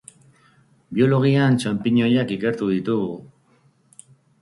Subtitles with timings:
[0.99, 3.15] Biologian txanpiñoiak ikertu ditugu.